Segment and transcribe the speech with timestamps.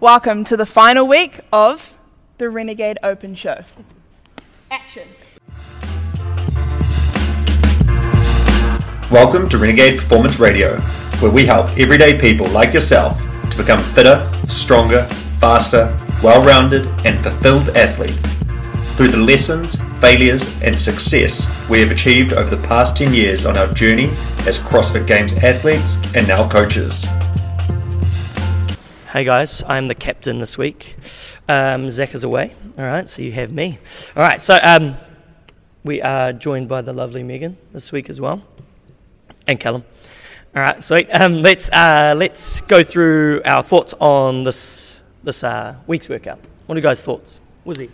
[0.00, 1.92] welcome to the final week of
[2.38, 3.64] the Renegade Open Show.
[4.70, 5.02] Action.
[9.10, 10.78] Welcome to Renegade Performance Radio,
[11.18, 13.18] where we help everyday people like yourself
[13.50, 15.02] to become fitter, stronger,
[15.40, 15.92] faster,
[16.22, 18.34] well rounded, and fulfilled athletes.
[18.96, 23.56] Through the lessons, failures, and success we have achieved over the past 10 years on
[23.56, 24.06] our journey
[24.46, 27.06] as CrossFit Games athletes and now coaches.
[29.10, 30.94] Hey guys, I'm the captain this week.
[31.48, 32.54] Um, Zach is away.
[32.76, 33.78] All right, so you have me.
[34.14, 34.96] All right, so um,
[35.82, 38.42] we are joined by the lovely Megan this week as well,
[39.46, 39.82] and Callum.
[40.54, 41.08] All right, sweet.
[41.10, 46.38] Um, let's uh, let's go through our thoughts on this this uh, week's workout.
[46.66, 47.40] What are you guys' thoughts?
[47.64, 47.88] Wizzy?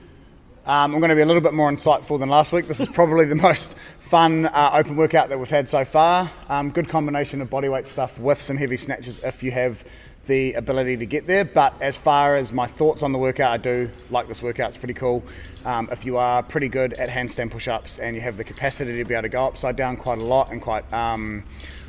[0.66, 2.66] Um, I'm going to be a little bit more insightful than last week.
[2.66, 6.28] This is probably the most fun uh, open workout that we've had so far.
[6.48, 9.84] Um, good combination of bodyweight stuff with some heavy snatches if you have
[10.26, 11.44] the ability to get there.
[11.44, 14.70] But as far as my thoughts on the workout, I do like this workout.
[14.70, 15.22] It's pretty cool.
[15.64, 19.04] Um, if you are pretty good at handstand push-ups and you have the capacity to
[19.04, 21.42] be able to go upside down quite a lot and quite um,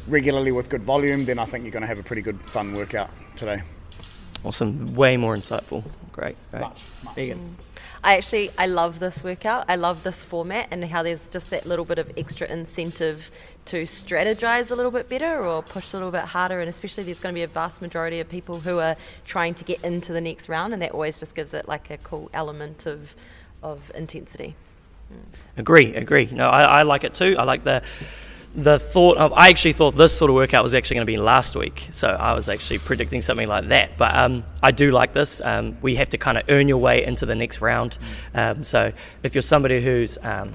[0.07, 2.73] regularly with good volume, then I think you're going to have a pretty good fun
[2.73, 3.61] workout today.
[4.43, 5.83] Awesome, way more insightful.
[6.11, 6.61] Great, great.
[6.61, 7.17] Much, much.
[8.05, 9.65] I actually I love this workout.
[9.67, 13.31] I love this format and how there's just that little bit of extra incentive
[13.65, 17.19] to strategize a little bit better or push a little bit harder and especially there's
[17.19, 18.95] going to be a vast majority of people who are
[19.25, 21.97] trying to get into the next round and that always just gives it like a
[21.97, 23.15] cool element of
[23.63, 24.53] of intensity.
[25.57, 26.29] Agree, agree.
[26.31, 27.35] No, I, I like it too.
[27.39, 27.81] I like the
[28.55, 29.33] the thought of.
[29.33, 32.09] I actually thought this sort of workout was actually going to be last week, so
[32.09, 33.97] I was actually predicting something like that.
[33.97, 35.41] But um, I do like this.
[35.41, 37.97] Um, we have to kind of earn your way into the next round.
[38.33, 38.91] Um, so
[39.23, 40.53] if you're somebody who's um,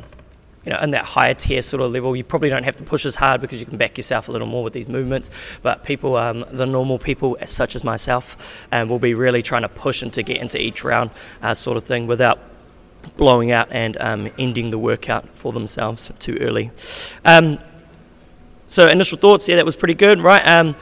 [0.64, 3.06] you know, in that higher tier sort of level, you probably don't have to push
[3.06, 5.30] as hard because you can back yourself a little more with these movements.
[5.62, 9.68] But people, um, the normal people, such as myself, um, will be really trying to
[9.68, 11.10] push and to get into each round,
[11.42, 12.38] uh, sort of thing, without
[13.16, 16.70] blowing out and um, ending the workout for themselves too early.
[17.24, 17.58] Um,
[18.70, 20.40] so initial thoughts, yeah, that was pretty good, right?
[20.48, 20.74] Um,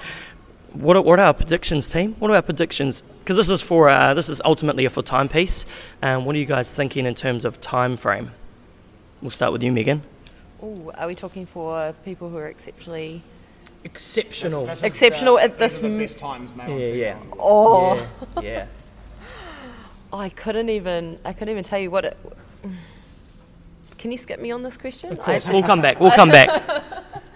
[0.75, 2.13] what are, what are our predictions, team?
[2.21, 3.01] What are our predictions?
[3.01, 5.67] Because this is for uh, this is ultimately a for timepiece.
[6.03, 8.31] Um, what are you guys thinking in terms of time frame?
[9.21, 10.03] We'll start with you, Megan.
[10.63, 13.23] Oh, are we talking for people who are exceptionally
[13.85, 14.67] Exceptional.
[14.67, 17.19] This is Exceptional the- at this are the m- best times, Yeah, yeah.
[17.19, 17.37] female.
[17.41, 18.07] Oh,
[18.37, 18.67] Yeah, yeah.
[20.13, 22.17] I couldn't even I couldn't even tell you what it
[23.99, 25.13] Can you skip me on this question?
[25.13, 26.01] Of course, we'll come back.
[26.01, 26.49] We'll come back.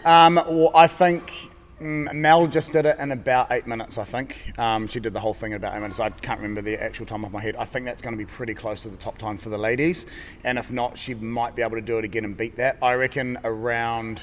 [0.05, 1.33] Um, well, I think
[1.81, 3.99] mm, Mel just did it in about eight minutes.
[3.99, 6.01] I think um, she did the whole thing in about eight minutes.
[6.01, 7.55] I can't remember the actual time off my head.
[7.55, 10.07] I think that's going to be pretty close to the top time for the ladies,
[10.45, 12.79] and if not, she might be able to do it again and beat that.
[12.83, 14.21] I reckon around.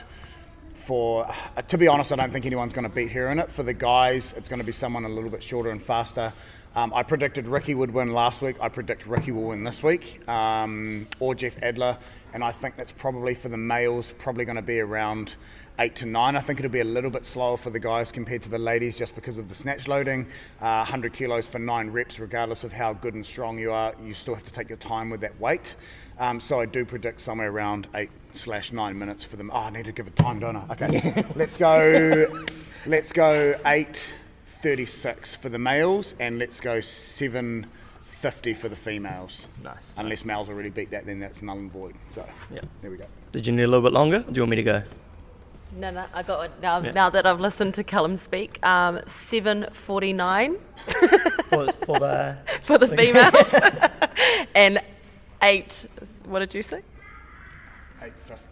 [0.75, 3.49] For uh, to be honest, I don't think anyone's going to beat her in it.
[3.49, 6.33] For the guys, it's going to be someone a little bit shorter and faster.
[6.75, 8.55] Um, I predicted Ricky would win last week.
[8.59, 11.97] I predict Ricky will win this week, um, or Jeff Adler,
[12.33, 15.35] and I think that's probably for the males, probably going to be around
[15.79, 16.35] eight to nine.
[16.35, 18.97] I think it'll be a little bit slower for the guys compared to the ladies,
[18.97, 20.25] just because of the snatch loading.
[20.61, 24.13] Uh, 100 kilos for nine reps, regardless of how good and strong you are, you
[24.13, 25.73] still have to take your time with that weight.
[26.19, 29.49] Um, so I do predict somewhere around eight slash nine minutes for them.
[29.53, 30.65] Oh, I need to give it time, don't I?
[30.73, 32.45] Okay, let's go.
[32.85, 34.13] Let's go eight
[34.61, 37.65] thirty-six for the males, and let's go seven
[38.03, 39.45] fifty for the females.
[39.63, 41.95] Nice, Unless males already beat that, then that's null and void.
[42.09, 42.59] So Yeah.
[42.81, 43.05] there we go.
[43.31, 44.19] Did you need a little bit longer?
[44.19, 44.83] Do you want me to go?
[45.75, 46.79] No, no, I got it now.
[46.79, 46.91] Yeah.
[46.91, 50.55] Now that I've listened to Callum speak, um, seven forty nine
[51.49, 53.53] For, for the for the females,
[54.55, 54.79] and
[55.43, 55.85] eight.
[56.25, 56.81] What did you say?
[58.01, 58.43] Eight fifty.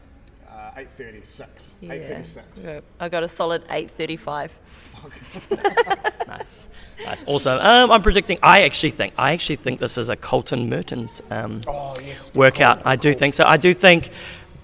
[0.49, 1.71] Uh, eight thirty-six.
[1.81, 1.93] Yeah.
[1.93, 2.45] Eight thirty-six.
[2.63, 4.51] Yeah, I got a solid eight thirty five.
[6.27, 6.67] nice,
[7.03, 7.59] nice, awesome.
[7.59, 8.37] Um, I'm predicting.
[8.43, 9.13] I actually think.
[9.17, 12.33] I actually think this is a Colton Mertens um, Oh yes.
[12.35, 12.83] workout.
[12.83, 13.19] call, I do call.
[13.19, 13.43] think so.
[13.45, 14.11] I do think.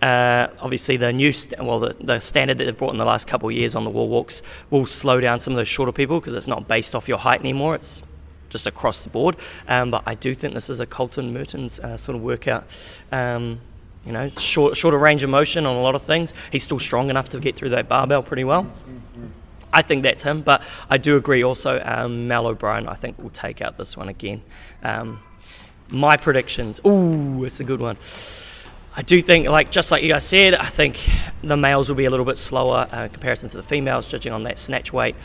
[0.04, 3.26] Uh, obviously, the new st- well, the, the standard that they've brought in the last
[3.26, 6.20] couple of years on the wall walks will slow down some of those shorter people
[6.20, 7.74] because it's not based off your height anymore.
[7.76, 8.04] It's
[8.50, 9.38] just across the board.
[9.70, 12.66] Um, but I do think this is a Colton Mertens uh, sort of workout.
[13.14, 13.62] Um,
[14.06, 16.34] you know, short, shorter range of motion on a lot of things.
[16.52, 18.70] He's still strong enough to get through that barbell pretty well.
[19.72, 21.82] I think that's him, but I do agree also.
[21.82, 24.42] Um, Mal O'Brien, I think, will take out this one again.
[24.84, 25.22] Um,
[25.88, 26.82] my predictions.
[26.86, 27.96] Ooh, it's a good one.
[28.96, 31.10] I do think, like just like you guys said, I think
[31.42, 34.32] the males will be a little bit slower uh, in comparison to the females, judging
[34.32, 35.16] on that snatch weight.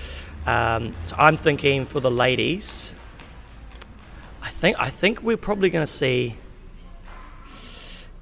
[0.46, 2.94] Um, so I'm thinking for the ladies.
[4.42, 6.36] I think I think we're probably going to see.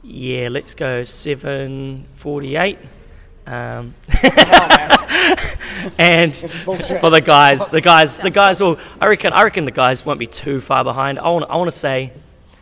[0.02, 2.78] Yeah, let's go seven forty-eight.
[3.46, 3.94] Um,
[5.98, 8.80] and for the guys, the guys, the guys will.
[9.00, 9.32] I reckon.
[9.32, 11.20] I reckon the guys won't be too far behind.
[11.20, 11.44] I want.
[11.48, 12.10] I want to say,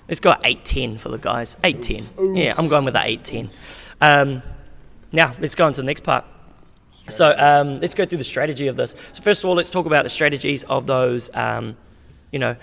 [0.09, 1.57] let's go eight ten for the guys.
[1.65, 2.07] Eight ten.
[2.37, 3.51] Yeah, I'm going with that eight ten.
[4.01, 4.43] Um,
[5.13, 6.25] now let's go on to the next part.
[7.09, 8.95] So um, let's go through the strategy of this.
[9.13, 11.29] So first of all, let's talk about the strategies of those.
[11.35, 11.77] Um,
[12.31, 12.57] you know,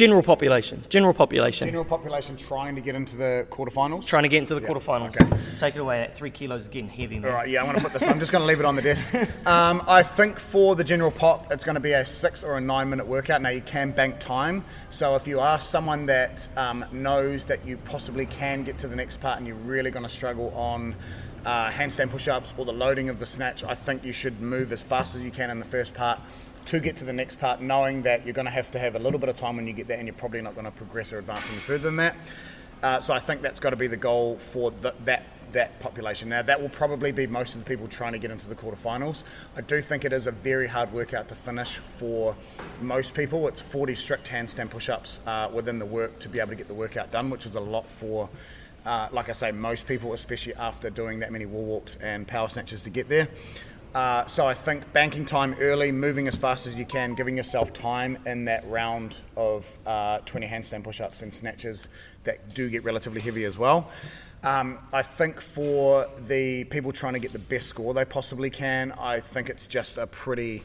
[0.00, 0.82] general population.
[0.88, 1.66] General population.
[1.68, 4.06] General population trying to get into the quarterfinals.
[4.06, 5.08] Trying to get into the Yeah, quarterfinals.
[5.20, 5.58] okay.
[5.60, 5.98] Take it away.
[6.00, 7.30] That three kilos is getting heavy, man.
[7.30, 8.08] All right, yeah, I'm going to put this.
[8.08, 9.14] I'm just going to leave it on the desk.
[9.46, 12.60] Um, I think for the general pop, it's going to be a six or a
[12.60, 13.42] nine minute workout.
[13.42, 17.76] Now you can bank time, so if you are someone that um, knows that you
[17.78, 20.94] possibly can get to the next part and you're really going to struggle on
[21.44, 24.82] uh, handstand push-ups or the loading of the snatch, I think you should move as
[24.82, 26.20] fast as you can in the first part
[26.70, 28.98] to get to the next part, knowing that you're going to have to have a
[29.00, 31.12] little bit of time when you get there, and you're probably not going to progress
[31.12, 32.14] or advance any further than that.
[32.80, 36.28] Uh, so I think that's got to be the goal for the, that that population.
[36.28, 39.24] Now that will probably be most of the people trying to get into the quarterfinals.
[39.56, 42.36] I do think it is a very hard workout to finish for
[42.80, 43.48] most people.
[43.48, 46.74] It's 40 strict handstand push-ups uh, within the work to be able to get the
[46.74, 48.28] workout done, which is a lot for.
[48.86, 52.48] Uh, like I say, most people, especially after doing that many wall walks and power
[52.48, 53.28] snatches to get there.
[53.94, 57.72] Uh, so I think banking time early, moving as fast as you can, giving yourself
[57.72, 61.88] time in that round of uh, 20 handstand push-ups and snatches
[62.22, 63.90] that do get relatively heavy as well.
[64.44, 68.92] Um, I think for the people trying to get the best score they possibly can,
[68.92, 70.62] I think it's just a pretty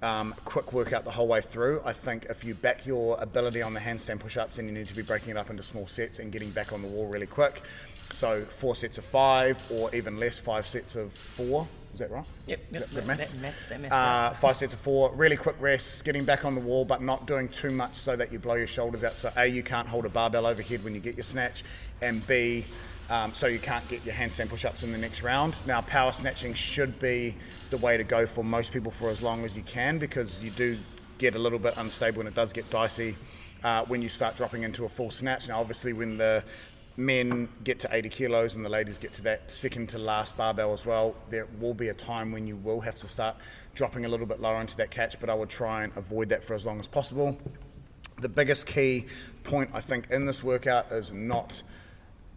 [0.00, 1.82] um, quick workout the whole way through.
[1.84, 4.96] I think if you back your ability on the handstand push-ups, then you need to
[4.96, 7.62] be breaking it up into small sets and getting back on the wall really quick.
[8.10, 11.66] So four sets of five, or even less, five sets of four.
[11.92, 12.24] Is that right?
[12.46, 13.30] Yep, yep, that- maths?
[13.32, 16.54] that maths- that maths, Uh, five sets of four, really quick rests, getting back on
[16.54, 19.16] the wall, but not doing too much so that you blow your shoulders out.
[19.16, 21.64] So A, you can't hold a barbell overhead when you get your snatch,
[22.00, 22.64] and B,
[23.10, 25.56] um, so you can't get your handstand push-ups in the next round.
[25.66, 27.34] Now, power snatching should be
[27.70, 30.50] the way to go for most people for as long as you can because you
[30.50, 30.78] do
[31.18, 33.16] get a little bit unstable and it does get dicey
[33.64, 35.48] uh, when you start dropping into a full snatch.
[35.48, 36.42] Now, obviously, when the
[37.00, 40.72] men get to 80 kilos and the ladies get to that second to last barbell
[40.72, 43.36] as well, there will be a time when you will have to start
[43.74, 46.44] dropping a little bit lower into that catch, but I would try and avoid that
[46.44, 47.38] for as long as possible.
[48.20, 49.06] The biggest key
[49.44, 51.62] point I think in this workout is not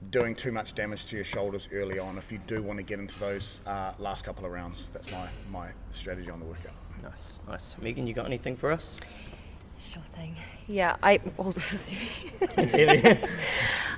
[0.10, 3.00] doing too much damage to your shoulders early on if you do want to get
[3.00, 4.90] into those uh, last couple of rounds.
[4.90, 6.74] That's my, my strategy on the workout.
[7.02, 7.76] Nice, nice.
[7.82, 8.98] Megan, you got anything for us?
[9.92, 10.36] Sure thing.
[10.68, 11.20] Yeah, I.
[11.38, 12.30] Oh, this is heavy.
[12.58, 13.28] It's heavy.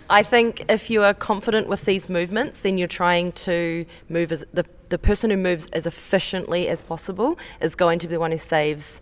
[0.10, 4.46] I think if you are confident with these movements, then you're trying to move as
[4.54, 8.32] the the person who moves as efficiently as possible is going to be the one
[8.32, 9.02] who saves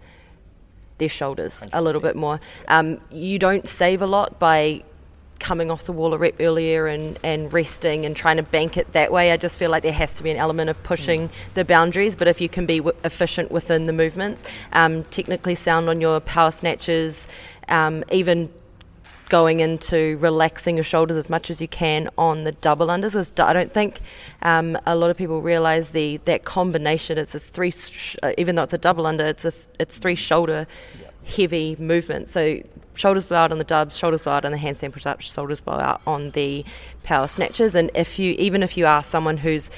[0.97, 2.39] their shoulders a little bit more.
[2.67, 4.83] Um, you don't save a lot by
[5.43, 8.93] coming off the wall a rep earlier and, and resting and trying to bank it
[8.93, 9.33] that way.
[9.33, 12.29] I just feel like there has to be an element of pushing the boundaries, but
[12.29, 14.41] if you can be w- efficient within the movements,
[14.71, 17.27] um, technically sound on your power snatches,
[17.67, 18.49] um, even
[19.27, 23.15] going into relaxing your shoulders as much as you can on the double unders.
[23.43, 23.99] I don't think
[24.43, 27.17] um, a lot of people realize the that combination.
[27.17, 30.67] It's a three, sh- even though it's a double under, it's a it's three shoulder
[31.25, 32.29] heavy movement.
[32.29, 32.61] So
[32.95, 35.73] shoulders blow out on the dubs, shoulders blow out on the handstand push-ups, shoulders blow
[35.73, 36.65] out on the
[37.03, 37.75] power snatches.
[37.75, 39.69] And if you even if you are someone who's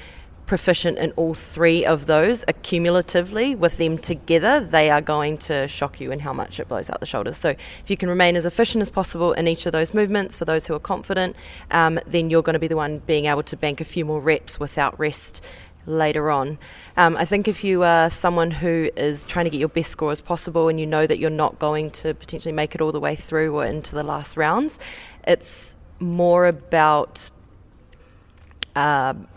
[0.46, 6.00] proficient in all three of those accumulatively with them together, they are going to shock
[6.00, 7.38] you in how much it blows out the shoulders.
[7.38, 10.46] So, if you can remain as efficient as possible in each of those movements for
[10.46, 11.36] those who are confident,
[11.72, 14.20] um, then you're going to be the one being able to bank a few more
[14.20, 15.44] reps without rest
[15.86, 16.58] later on.
[16.98, 20.12] Um, I think if you are someone who is trying to get your best score
[20.12, 23.00] as possible and you know that you're not going to potentially make it all the
[23.00, 24.80] way through or into the last rounds,
[25.28, 27.30] it's more about
[28.76, 29.28] um,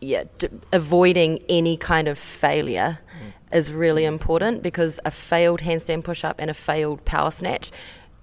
[0.00, 2.98] yeah, d- avoiding any kind of failure
[3.52, 7.70] is really important because a failed handstand push up and a failed power snatch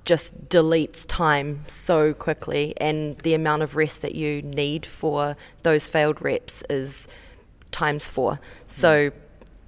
[0.05, 5.85] just deletes time so quickly, and the amount of rest that you need for those
[5.85, 7.09] failed reps is
[7.71, 8.39] times four.
[8.67, 9.11] So,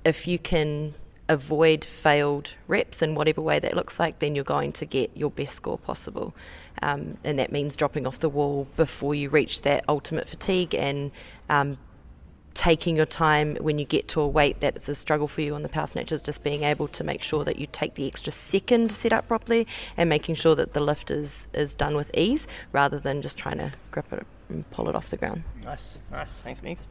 [0.05, 0.93] if you can
[1.29, 5.29] avoid failed reps in whatever way that looks like, then you're going to get your
[5.29, 6.33] best score possible.
[6.81, 11.11] Um, and that means dropping off the wall before you reach that ultimate fatigue and
[11.49, 11.77] um,
[12.55, 15.53] taking your time when you get to a weight that it's a struggle for you
[15.53, 18.31] on the power snatches, just being able to make sure that you take the extra
[18.31, 22.09] second to set up properly and making sure that the lift is, is done with
[22.15, 25.43] ease rather than just trying to grip it and pull it off the ground.
[25.63, 26.39] nice, nice.
[26.39, 26.87] Thanks, Megs.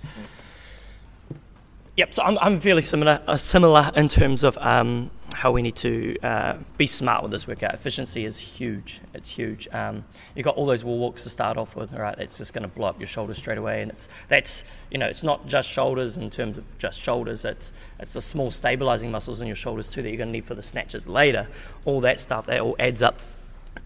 [1.99, 5.75] Yep, so I'm, I'm fairly similar, uh, similar in terms of um, how we need
[5.79, 7.75] to uh, be smart with this workout.
[7.75, 9.01] Efficiency is huge.
[9.15, 9.67] It's huge.
[9.73, 10.05] Um,
[10.37, 12.17] you've got all those wall walks to start off with, right?
[12.17, 14.63] That's just going to blow up your shoulders straight away, and it's that's
[14.93, 17.45] you know it's not just shoulders in terms of just shoulders.
[17.45, 20.45] It's it's the small stabilizing muscles in your shoulders too that you're going to need
[20.45, 21.49] for the snatches later.
[21.85, 23.19] All that stuff that all adds up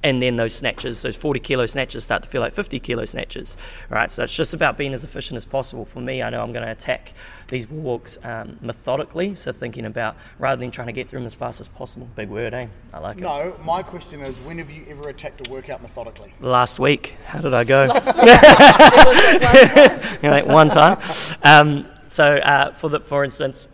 [0.03, 3.57] and then those snatches, those 40 kilo snatches, start to feel like 50 kilo snatches,
[3.89, 4.11] right?
[4.11, 5.85] So it's just about being as efficient as possible.
[5.85, 7.13] For me, I know I'm going to attack
[7.49, 11.35] these walks um, methodically, so thinking about rather than trying to get through them as
[11.35, 12.09] fast as possible.
[12.17, 12.67] Big word, eh?
[12.93, 13.21] I like it.
[13.21, 16.33] No, my question is, when have you ever attacked a workout methodically?
[16.41, 17.87] Last week, how did I go?
[20.23, 20.99] like one time.
[21.43, 23.69] Um, so, uh, for the, for instance,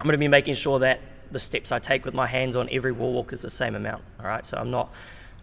[0.00, 2.68] I'm going to be making sure that the steps I take with my hands on
[2.70, 4.02] every wall walk is the same amount.
[4.20, 4.90] All right, so I'm not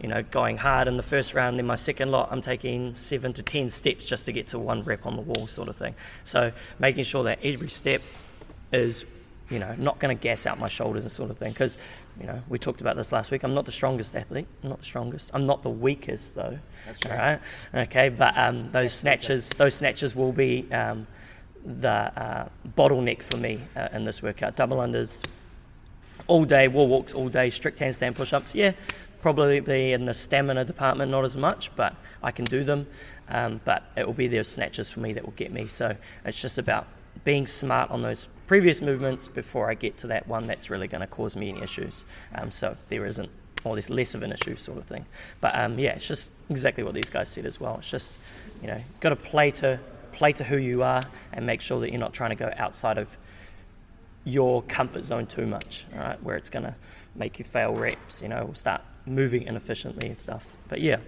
[0.02, 1.60] you know, going hard in the first round.
[1.60, 4.82] In my second lot, I'm taking seven to ten steps just to get to one
[4.82, 5.94] rep on the wall, sort of thing.
[6.24, 8.02] So making sure that every step
[8.72, 9.04] is,
[9.48, 11.52] you know, not going to gas out my shoulders and sort of thing.
[11.52, 11.78] Because,
[12.20, 13.44] you know, we talked about this last week.
[13.44, 14.46] I'm not the strongest athlete.
[14.62, 15.30] I'm not the strongest.
[15.32, 16.58] I'm not the weakest though.
[16.86, 17.12] That's right.
[17.12, 17.40] all right.
[17.88, 21.06] Okay, but um, those snatches, those snatches will be um,
[21.64, 24.56] the uh, bottleneck for me uh, in this workout.
[24.56, 25.24] Double unders
[26.26, 28.54] all day, wall walks all day, strict handstand push-ups.
[28.54, 28.72] Yeah,
[29.22, 32.86] probably be in the stamina department, not as much, but I can do them.
[33.28, 35.66] Um, but it will be those snatches for me that will get me.
[35.68, 36.86] So it's just about
[37.24, 41.00] being smart on those previous movements before I get to that one that's really going
[41.00, 42.04] to cause me any issues.
[42.34, 43.30] Um, so there isn't,
[43.64, 45.06] or there's less of an issue, sort of thing.
[45.40, 47.76] But um, yeah, it's just exactly what these guys said as well.
[47.78, 48.18] It's just,
[48.60, 49.78] you know, got to play to
[50.12, 51.02] play to who you are
[51.32, 53.16] and make sure that you're not trying to go outside of
[54.24, 56.74] your comfort zone too much, right, where it's going to
[57.16, 60.52] make you fail reps, you know, start moving inefficiently and stuff.
[60.68, 60.98] But yeah.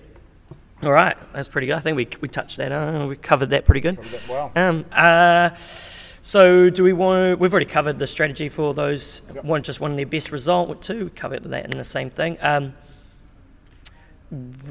[0.83, 1.77] All right, that's pretty good.
[1.77, 2.73] I think we, we touched that.
[2.73, 3.97] Uh, we covered that pretty good.
[3.97, 4.53] That well.
[4.55, 7.33] Um, uh, so do we want?
[7.33, 9.23] To, we've already covered the strategy for those.
[9.35, 9.45] Yep.
[9.45, 10.83] One just wanting their best result.
[10.83, 12.37] Two we covered that in the same thing.
[12.41, 12.75] Um,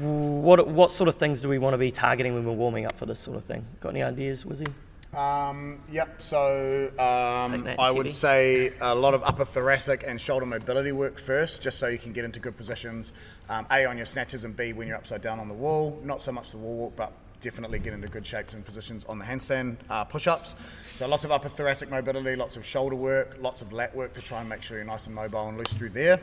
[0.00, 2.96] what what sort of things do we want to be targeting when we're warming up
[2.96, 3.64] for this sort of thing?
[3.80, 4.68] Got any ideas, Wizzy?
[5.16, 10.46] Um, yep, so um, that, I would say a lot of upper thoracic and shoulder
[10.46, 13.12] mobility work first, just so you can get into good positions.
[13.48, 16.00] Um, a, on your snatches, and B, when you're upside down on the wall.
[16.04, 19.18] Not so much the wall walk, but definitely get into good shapes and positions on
[19.18, 20.54] the handstand uh, push ups.
[20.94, 24.22] So lots of upper thoracic mobility, lots of shoulder work, lots of lat work to
[24.22, 26.20] try and make sure you're nice and mobile and loose through there.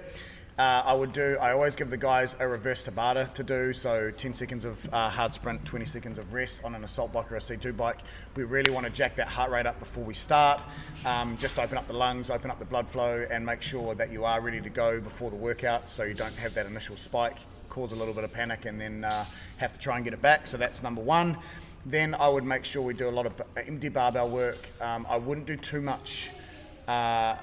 [0.62, 1.40] Uh, I would do.
[1.42, 3.74] I always give the guys a reverse Tabata to do.
[3.74, 7.32] So 10 seconds of uh, hard sprint, 20 seconds of rest on an assault bike
[7.32, 7.98] or a C2 bike.
[8.36, 10.62] We really want to jack that heart rate up before we start.
[11.04, 14.12] Um, just open up the lungs, open up the blood flow, and make sure that
[14.12, 17.38] you are ready to go before the workout, so you don't have that initial spike,
[17.70, 19.26] cause a little bit of panic, and then uh,
[19.58, 20.46] have to try and get it back.
[20.46, 21.38] So that's number one.
[21.88, 24.70] Then I would make sure we do a lot of b- empty barbell work.
[24.80, 26.30] Um, I wouldn't do too much
[26.88, 27.36] uh,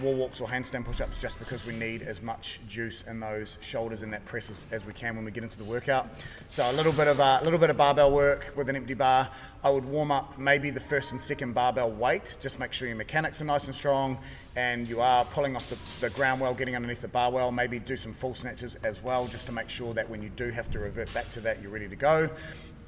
[0.00, 4.02] wall walks or handstand push-ups just because we need as much juice in those shoulders
[4.02, 6.06] and that press as, as we can when we get into the workout.
[6.48, 9.28] So a little bit of a little bit of barbell work with an empty bar.
[9.64, 12.36] I would warm up maybe the first and second barbell weight.
[12.40, 14.18] Just make sure your mechanics are nice and strong
[14.54, 17.52] and you are pulling off the, the ground well, getting underneath the bar well.
[17.52, 20.50] Maybe do some full snatches as well, just to make sure that when you do
[20.50, 22.30] have to revert back to that, you're ready to go.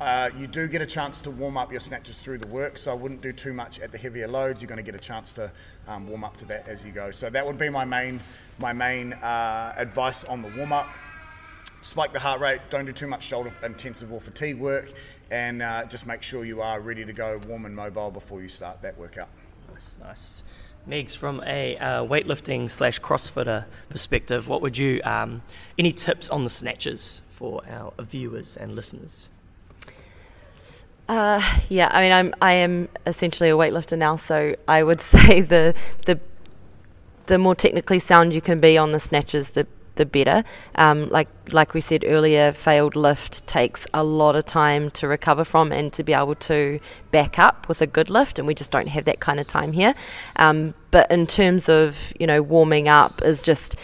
[0.00, 2.93] Uh, you do get a chance to warm up your snatches through the work, so
[2.93, 4.62] I wouldn't do too much at the heavier loads.
[4.62, 5.50] You're going to get a chance to
[5.88, 7.11] um, warm up to that as you go.
[7.11, 8.21] So that would be my main
[8.59, 10.88] my main uh, advice on the warm up.
[11.83, 12.61] Spike the heart rate.
[12.71, 14.93] Don't do too much shoulder intensive or fatigue work,
[15.33, 18.49] and uh, just make sure you are ready to go, warm and mobile before you
[18.49, 19.28] start that workout.
[19.73, 20.43] Nice, nice.
[20.88, 25.43] Megs, from a uh, weightlifting slash CrossFitter perspective, what would you, um,
[25.76, 29.28] any tips on the snatches for our viewers and listeners?
[31.09, 35.41] Uh, yeah, I mean, I'm I am essentially a weightlifter now, so I would say
[35.41, 35.75] the
[36.05, 36.21] the
[37.27, 40.45] the more technically sound you can be on the snatches, the the better.
[40.75, 45.45] Um, like like we said earlier, failed lift takes a lot of time to recover
[45.45, 46.79] from and to be able to
[47.11, 49.73] back up with a good lift, and we just don't have that kind of time
[49.73, 49.95] here.
[50.37, 53.77] Um, but in terms of you know warming up, is just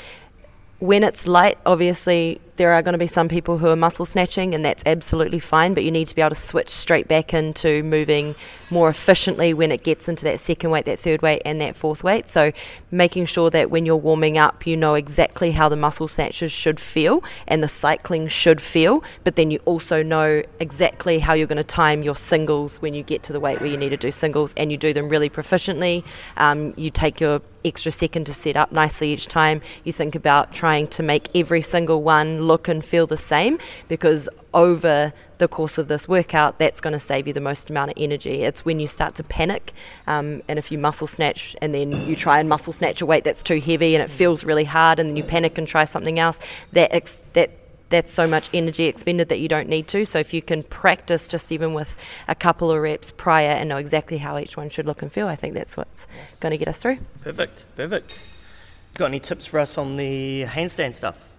[0.79, 4.55] when it's light, obviously there are going to be some people who are muscle snatching,
[4.55, 5.75] and that's absolutely fine.
[5.75, 8.35] But you need to be able to switch straight back into moving
[8.71, 12.03] more efficiently when it gets into that second weight, that third weight, and that fourth
[12.05, 12.29] weight.
[12.29, 12.53] So
[12.91, 16.81] making sure that when you're warming up, you know exactly how the muscle snatches should
[16.81, 19.03] feel and the cycling should feel.
[19.25, 23.03] But then you also know exactly how you're going to time your singles when you
[23.03, 25.31] get to the weight where you need to do singles, and you do them really
[25.31, 26.05] proficiently.
[26.37, 29.63] Um, you take your extra second to set up nicely each time.
[29.85, 33.59] You think about trying to make every single one look and feel the same
[33.89, 37.91] because over the course of this workout, that's going to save you the most amount
[37.91, 38.43] of energy.
[38.43, 39.73] It's when you start to panic,
[40.07, 43.25] um, and if you muscle snatch and then you try and muscle snatch a weight
[43.25, 46.19] that's too heavy and it feels really hard, and then you panic and try something
[46.19, 46.39] else,
[46.73, 47.51] that ex- that
[47.91, 50.05] that's so much energy expended that you don't need to.
[50.05, 51.97] So if you can practice just even with
[52.27, 55.29] a couple of reps prior and know exactly how each one should look and feel,
[55.29, 56.37] I think that's what's yes.
[56.41, 56.99] going to get us through.
[57.23, 58.21] Perfect, perfect.
[58.95, 61.34] Got any tips for us on the handstand stuff?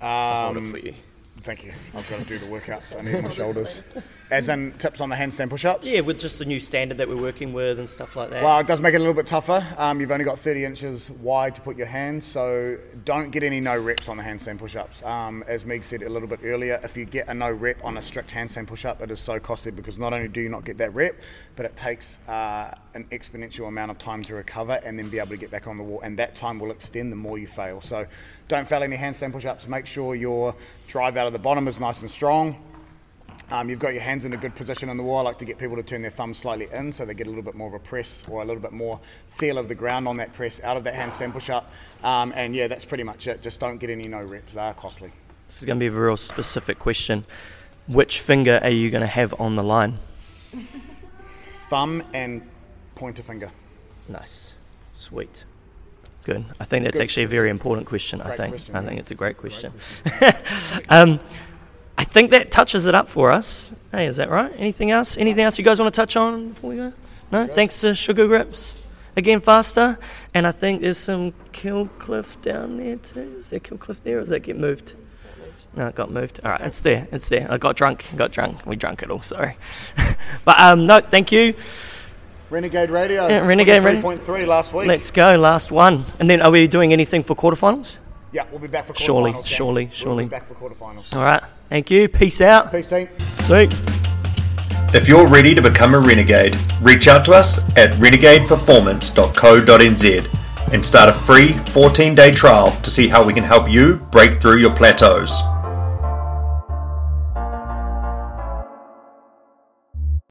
[0.00, 0.94] Um, for you.
[1.40, 1.72] Thank you.
[1.94, 2.98] I've got to do the workouts.
[2.98, 3.82] I need my shoulders.
[4.30, 5.88] As in tips on the handstand push-ups?
[5.88, 8.44] Yeah, with just the new standard that we're working with and stuff like that.
[8.44, 9.66] Well, it does make it a little bit tougher.
[9.76, 13.58] Um, you've only got 30 inches wide to put your hands, so don't get any
[13.58, 15.02] no reps on the handstand push-ups.
[15.02, 17.96] Um, as Meg said a little bit earlier, if you get a no rep on
[17.96, 20.78] a strict handstand push-up, it is so costly because not only do you not get
[20.78, 21.16] that rep,
[21.56, 25.30] but it takes uh, an exponential amount of time to recover and then be able
[25.30, 27.80] to get back on the wall, and that time will extend the more you fail.
[27.80, 28.06] So
[28.46, 29.66] don't fail any handstand push-ups.
[29.66, 30.54] Make sure your
[30.86, 32.56] drive out of the bottom is nice and strong
[33.50, 35.18] um, you've got your hands in a good position on the wall.
[35.18, 37.30] I like to get people to turn their thumbs slightly in so they get a
[37.30, 40.06] little bit more of a press or a little bit more feel of the ground
[40.06, 41.70] on that press out of that handstand push up.
[42.02, 43.42] Um, and yeah, that's pretty much it.
[43.42, 45.10] Just don't get any no reps, they are costly.
[45.48, 47.24] This is going to be a real specific question.
[47.88, 49.98] Which finger are you going to have on the line?
[51.68, 52.42] Thumb and
[52.94, 53.50] pointer finger.
[54.08, 54.54] Nice.
[54.94, 55.44] Sweet.
[56.24, 56.44] Good.
[56.60, 57.04] I think that's Good.
[57.04, 58.20] actually a very important question.
[58.20, 58.50] Great I think.
[58.52, 59.72] Question, I think it's a great question.
[60.04, 60.82] Great question.
[60.90, 61.20] um,
[61.98, 63.72] I think that touches it up for us.
[63.92, 64.52] Hey, is that right?
[64.56, 65.16] Anything else?
[65.16, 66.92] Anything else you guys want to touch on before we go?
[67.30, 67.46] No?
[67.46, 68.82] Thanks to Sugar Grips.
[69.16, 69.98] Again, faster.
[70.32, 73.36] And I think there's some Kill Cliff down there too.
[73.38, 74.94] Is there Kill Cliff there or does that get moved?
[75.74, 76.40] No, it got moved.
[76.44, 77.06] All right, it's there.
[77.12, 77.46] It's there.
[77.50, 78.04] I got drunk.
[78.16, 78.66] Got drunk.
[78.66, 79.22] We drunk it all.
[79.22, 79.56] Sorry.
[80.44, 81.54] but um, no, thank you.
[82.50, 83.28] Renegade Radio.
[83.28, 84.02] Yeah, Renegade Radio.
[84.02, 84.88] 3.3 last week.
[84.88, 85.36] Let's go.
[85.36, 86.04] Last one.
[86.18, 87.98] And then are we doing anything for quarterfinals?
[88.32, 89.44] Yeah, we'll be back for quarterfinals.
[89.44, 90.24] Surely, surely, surely.
[90.24, 91.12] We'll be back for quarterfinals.
[91.14, 91.42] All right.
[91.68, 92.08] Thank you.
[92.08, 92.70] Peace out.
[92.70, 93.08] Peace, team.
[93.18, 93.74] Sweet.
[94.92, 101.08] If you're ready to become a renegade, reach out to us at renegadeperformance.co.nz and start
[101.08, 104.74] a free 14 day trial to see how we can help you break through your
[104.74, 105.40] plateaus.